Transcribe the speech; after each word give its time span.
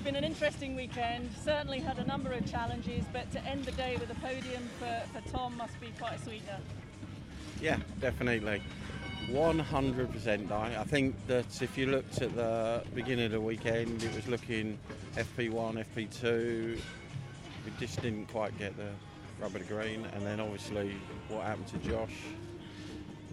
it's 0.00 0.06
been 0.06 0.16
an 0.16 0.24
interesting 0.24 0.74
weekend. 0.74 1.28
Certainly 1.44 1.80
had 1.80 1.98
a 1.98 2.06
number 2.06 2.32
of 2.32 2.50
challenges, 2.50 3.04
but 3.12 3.30
to 3.32 3.44
end 3.44 3.66
the 3.66 3.72
day 3.72 3.98
with 4.00 4.10
a 4.10 4.14
podium 4.14 4.66
for, 4.78 5.02
for 5.12 5.30
Tom 5.30 5.54
must 5.58 5.78
be 5.78 5.88
quite 5.98 6.18
a 6.18 6.22
sweetener. 6.22 6.56
Yeah, 7.60 7.76
definitely. 8.00 8.62
100% 9.28 10.50
I. 10.50 10.80
I 10.80 10.84
think 10.84 11.14
that 11.26 11.60
if 11.60 11.76
you 11.76 11.84
looked 11.88 12.22
at 12.22 12.34
the 12.34 12.82
beginning 12.94 13.26
of 13.26 13.32
the 13.32 13.40
weekend, 13.42 14.02
it 14.02 14.14
was 14.14 14.26
looking 14.26 14.78
FP1, 15.16 15.84
FP2. 15.94 16.80
We 17.66 17.72
just 17.78 18.00
didn't 18.00 18.28
quite 18.28 18.58
get 18.58 18.74
the 18.78 18.88
rubber 19.38 19.58
to 19.58 19.64
green, 19.66 20.06
and 20.14 20.24
then 20.24 20.40
obviously 20.40 20.94
what 21.28 21.44
happened 21.44 21.66
to 21.66 21.78
Josh. 21.78 22.16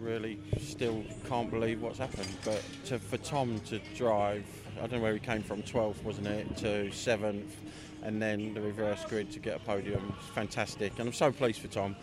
Really, 0.02 0.38
still 0.60 1.02
can't 1.30 1.50
believe 1.50 1.82
what's 1.82 2.00
happened. 2.00 2.28
But 2.44 2.62
to, 2.88 3.00
for 3.00 3.16
Tom 3.16 3.62
to 3.68 3.80
drive, 3.96 4.44
I 4.78 4.82
don't 4.82 4.94
know 4.94 5.00
where 5.00 5.14
he 5.14 5.20
came 5.20 5.42
from, 5.42 5.64
12th, 5.64 6.04
wasn't 6.04 6.28
it, 6.28 6.58
to 6.58 6.90
7th, 6.92 7.50
and 8.04 8.22
then 8.22 8.54
the 8.54 8.62
reverse 8.62 9.04
grid 9.06 9.32
to 9.32 9.40
get 9.40 9.56
a 9.56 9.60
podium, 9.60 10.14
it's 10.20 10.30
fantastic. 10.30 10.94
And 11.00 11.08
I'm 11.08 11.14
so 11.14 11.32
pleased 11.32 11.62
for 11.62 11.68
Tom 11.68 11.96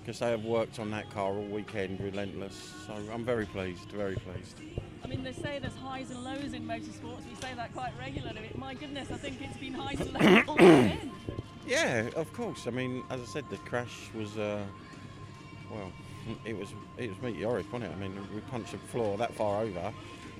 because 0.00 0.18
they 0.18 0.30
have 0.30 0.44
worked 0.44 0.78
on 0.78 0.90
that 0.90 1.10
car 1.10 1.32
all 1.32 1.44
weekend, 1.44 2.00
relentless. 2.00 2.72
So 2.86 2.94
I'm 3.12 3.24
very 3.24 3.46
pleased, 3.46 3.90
very 3.92 4.16
pleased. 4.16 4.60
I 5.04 5.06
mean, 5.06 5.22
they 5.22 5.32
say 5.32 5.58
there's 5.60 5.76
highs 5.76 6.10
and 6.10 6.24
lows 6.24 6.52
in 6.54 6.66
motorsports. 6.66 7.28
We 7.28 7.34
say 7.40 7.54
that 7.54 7.72
quite 7.74 7.92
regularly. 7.98 8.50
My 8.56 8.74
goodness, 8.74 9.10
I 9.10 9.16
think 9.16 9.40
it's 9.40 9.56
been 9.58 9.74
highs 9.74 10.00
and 10.00 10.12
lows 10.12 10.44
all 10.48 10.56
weekend. 10.56 11.10
Yeah, 11.64 12.08
of 12.16 12.32
course. 12.32 12.66
I 12.66 12.70
mean, 12.70 13.04
as 13.08 13.20
I 13.20 13.24
said, 13.24 13.44
the 13.48 13.56
crash 13.58 14.10
was, 14.16 14.36
uh, 14.36 14.64
well, 15.70 15.92
it 16.44 16.58
was 16.58 16.74
it 16.98 17.08
was 17.08 17.22
meteoric, 17.22 17.72
wasn't 17.72 17.92
it? 17.92 17.96
I 17.96 18.00
mean, 18.00 18.16
we 18.34 18.40
punched 18.42 18.72
the 18.72 18.78
floor 18.78 19.16
that 19.18 19.32
far 19.34 19.62
over. 19.62 19.92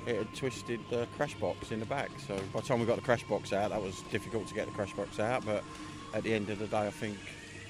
It 0.06 0.16
had 0.16 0.34
twisted 0.34 0.80
the 0.90 1.06
crash 1.16 1.34
box 1.34 1.70
in 1.70 1.80
the 1.80 1.86
back. 1.86 2.10
So 2.26 2.36
by 2.52 2.60
the 2.60 2.66
time 2.66 2.80
we 2.80 2.86
got 2.86 2.96
the 2.96 3.02
crash 3.02 3.22
box 3.24 3.52
out, 3.52 3.70
that 3.70 3.80
was 3.80 4.02
difficult 4.10 4.48
to 4.48 4.54
get 4.54 4.66
the 4.66 4.72
crash 4.72 4.92
box 4.94 5.20
out. 5.20 5.44
But 5.44 5.62
at 6.14 6.24
the 6.24 6.34
end 6.34 6.50
of 6.50 6.58
the 6.58 6.66
day, 6.66 6.86
I 6.86 6.90
think, 6.90 7.16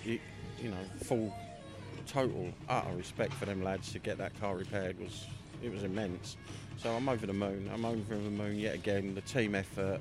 you, 0.05 0.19
you 0.61 0.71
know, 0.71 0.85
full, 1.05 1.35
total, 2.07 2.49
utter 2.69 2.97
respect 2.97 3.35
for 3.35 3.45
them 3.45 3.63
lads 3.63 3.93
to 3.93 3.99
get 3.99 4.19
that 4.19 4.39
car 4.41 4.57
repaired 4.57 4.99
was 4.99 5.27
it 5.63 5.73
was 5.73 5.85
immense. 5.85 6.37
So 6.79 6.91
I'm 6.91 7.09
over 7.09 7.27
the 7.27 7.33
moon. 7.33 7.71
I'm 7.73 7.85
over 7.85 8.15
the 8.15 8.31
moon 8.31 8.59
yet 8.59 8.75
again. 8.75 9.15
The 9.15 9.21
team 9.21 9.55
effort, 9.55 10.01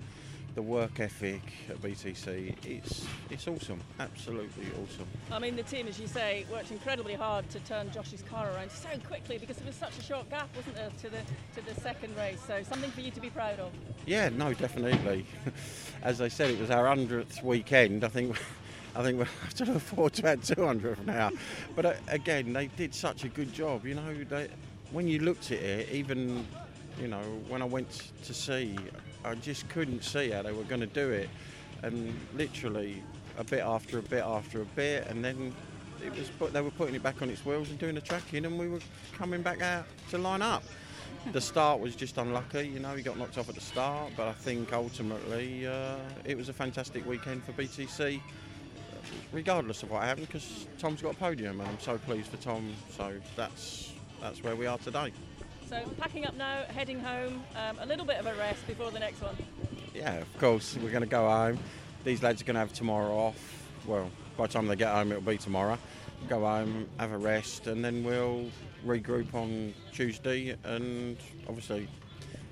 the 0.56 0.62
work 0.62 1.00
ethic 1.00 1.42
at 1.70 1.82
BTC, 1.82 2.56
it's 2.66 3.06
it's 3.30 3.48
awesome, 3.48 3.80
absolutely 4.00 4.66
awesome. 4.82 5.08
I 5.32 5.40
mean, 5.40 5.56
the 5.56 5.64
team, 5.64 5.88
as 5.88 6.00
you 6.00 6.08
say, 6.08 6.46
worked 6.52 6.72
incredibly 6.72 7.14
hard 7.14 7.50
to 7.52 7.60
turn 7.62 7.92
Josh's 7.92 8.22
car 8.24 8.52
around 8.54 8.72
so 8.72 8.90
quickly 9.08 9.38
because 9.38 9.58
there 9.58 9.68
was 9.68 9.76
such 9.76 9.98
a 9.98 10.04
short 10.04 10.30
gap, 10.30 10.50
wasn't 10.56 10.76
there, 10.76 10.90
to 10.90 11.10
the 11.10 11.20
to 11.56 11.66
the 11.74 11.80
second 11.82 12.16
race. 12.18 12.40
So 12.46 12.64
something 12.64 12.92
for 12.92 13.02
you 13.02 13.12
to 13.12 13.22
be 13.22 13.30
proud 13.30 13.60
of. 13.60 13.72
Yeah, 14.06 14.30
no, 14.30 14.54
definitely. 14.54 15.26
As 16.04 16.22
I 16.22 16.28
said, 16.28 16.50
it 16.50 16.60
was 16.60 16.70
our 16.70 16.88
hundredth 16.88 17.44
weekend. 17.44 18.04
I 18.04 18.10
think. 18.10 18.38
I 18.94 19.04
think 19.04 19.20
we'll 19.20 19.28
have 19.44 19.54
to 19.54 19.66
look 19.66 19.82
forward 19.82 20.12
to 20.16 20.22
about 20.22 20.44
200 20.44 21.08
now. 21.08 21.32
But 21.78 21.86
uh, 21.86 21.94
again, 22.10 22.52
they 22.52 22.68
did 22.68 22.94
such 22.94 23.24
a 23.24 23.30
good 23.30 23.54
job. 23.54 23.86
You 23.86 23.96
know, 23.96 24.14
they, 24.26 24.50
when 24.92 25.08
you 25.08 25.20
looked 25.20 25.50
at 25.52 25.60
it, 25.60 25.90
even 25.92 26.46
you 27.00 27.08
know, 27.08 27.22
when 27.48 27.62
I 27.62 27.66
went 27.66 28.12
to 28.24 28.34
see, 28.34 28.78
I 29.24 29.36
just 29.36 29.68
couldn't 29.70 30.04
see 30.04 30.32
how 30.32 30.42
they 30.42 30.52
were 30.52 30.64
going 30.64 30.82
to 30.82 30.88
do 30.88 31.10
it. 31.10 31.30
And 31.84 32.14
literally, 32.36 33.04
a 33.38 33.44
bit 33.44 33.62
after 33.62 34.00
a 34.00 34.02
bit 34.02 34.24
after 34.24 34.62
a 34.62 34.66
bit, 34.66 35.08
and 35.08 35.24
then 35.24 35.54
it 36.04 36.16
was 36.16 36.30
put, 36.30 36.54
they 36.54 36.62
were 36.62 36.72
putting 36.72 36.96
it 36.96 37.04
back 37.04 37.22
on 37.22 37.30
its 37.30 37.46
wheels 37.46 37.70
and 37.70 37.80
doing 37.80 37.96
the 37.96 38.02
tracking, 38.02 38.46
and 38.46 38.58
we 38.58 38.68
were 38.68 38.80
coming 39.18 39.42
back 39.42 39.62
out 39.62 39.86
to 40.10 40.18
line 40.18 40.42
up. 40.42 40.64
The 41.34 41.42
start 41.42 41.80
was 41.80 41.96
just 41.96 42.18
unlucky, 42.18 42.68
you 42.68 42.80
know, 42.80 42.96
he 42.96 43.04
got 43.04 43.16
knocked 43.16 43.38
off 43.38 43.48
at 43.48 43.54
the 43.54 43.62
start, 43.62 44.12
but 44.18 44.28
I 44.28 44.32
think 44.32 44.74
ultimately 44.74 45.68
uh, 45.68 45.98
it 46.26 46.36
was 46.36 46.50
a 46.50 46.54
fantastic 46.54 47.06
weekend 47.08 47.44
for 47.44 47.52
BTC, 47.52 48.20
regardless 49.32 49.84
of 49.84 49.92
what 49.92 50.02
happened, 50.02 50.26
because 50.26 50.66
Tom's 50.80 51.04
got 51.04 51.12
a 51.12 51.18
podium, 51.18 51.60
and 51.60 51.70
I'm 51.70 51.80
so 51.80 52.00
pleased 52.00 52.30
for 52.30 52.38
Tom. 52.38 52.74
So 52.98 53.14
that's 53.36 53.94
that's 54.20 54.44
where 54.44 54.56
we 54.56 54.66
are 54.66 54.80
today. 54.80 55.14
So 55.72 55.80
packing 55.98 56.26
up 56.26 56.36
now, 56.36 56.64
heading 56.64 57.00
home, 57.00 57.42
um, 57.56 57.78
a 57.80 57.86
little 57.86 58.04
bit 58.04 58.18
of 58.18 58.26
a 58.26 58.34
rest 58.34 58.68
before 58.68 58.92
the 58.92 59.00
next 59.00 59.22
one. 59.22 59.38
Yeah, 59.96 60.16
of 60.16 60.38
course. 60.38 60.76
We're 60.76 60.92
going 60.92 61.04
to 61.04 61.08
go 61.08 61.30
home. 61.30 61.60
These 62.04 62.22
lads 62.22 62.42
are 62.42 62.46
going 62.46 62.56
to 62.56 62.60
have 62.60 62.74
tomorrow 62.74 63.16
off. 63.16 63.38
Well, 63.86 64.12
by 64.36 64.48
the 64.48 64.54
time 64.54 64.68
they 64.68 64.76
get 64.76 64.94
home, 64.94 65.14
it'll 65.14 65.24
be 65.24 65.38
tomorrow. 65.38 65.78
Go 66.28 66.42
home, 66.42 66.90
have 67.00 67.14
a 67.14 67.18
rest, 67.18 67.68
and 67.68 67.86
then 67.86 68.04
we'll 68.04 68.50
regroup 68.86 69.34
on 69.34 69.74
Tuesday. 69.94 70.58
And 70.66 71.16
obviously, 71.48 71.88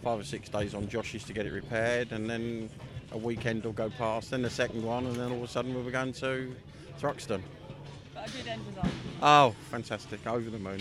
five 0.01 0.21
or 0.21 0.23
six 0.23 0.47
days 0.47 0.73
on 0.73 0.87
Josh's 0.87 1.25
to 1.25 1.33
get 1.33 1.45
it 1.45 1.51
repaired, 1.51 2.13
and 2.13 2.29
then 2.29 2.69
a 3.11 3.17
weekend 3.17 3.65
will 3.65 3.73
go 3.73 3.89
past. 3.89 4.31
Then 4.31 4.43
the 4.43 4.49
second 4.49 4.81
one, 4.81 5.05
and 5.05 5.17
then 5.17 5.29
all 5.29 5.39
of 5.39 5.43
a 5.43 5.47
sudden 5.49 5.73
we'll 5.73 5.83
be 5.83 5.91
going 5.91 6.13
to 6.13 6.55
Thruxton. 7.01 7.41
But 8.15 8.29
a 8.29 8.31
good 8.31 8.47
end 8.47 8.65
result. 8.65 8.87
Oh, 9.21 9.55
fantastic! 9.69 10.25
Over 10.25 10.49
the 10.49 10.57
moon. 10.57 10.79